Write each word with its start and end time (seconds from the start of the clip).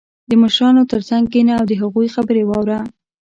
•د 0.29 0.31
مشرانو 0.41 0.81
تر 0.91 1.01
څنګ 1.09 1.23
کښېنه 1.31 1.53
او 1.59 1.65
د 1.67 1.73
هغوی 1.81 2.07
خبرې 2.15 2.43
واوره. 2.45 2.79